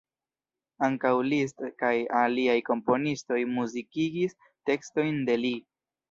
[0.85, 1.91] Ankaŭ Liszt kaj
[2.21, 4.33] aliaj komponistoj muzikigis
[4.71, 5.53] tekstojn de li.